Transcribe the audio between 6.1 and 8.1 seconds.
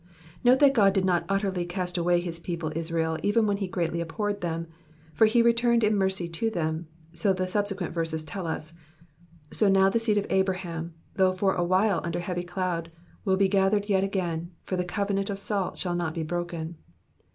to them, so the subsequent